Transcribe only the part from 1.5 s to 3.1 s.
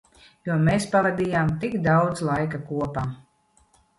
tik daudz laika kopā.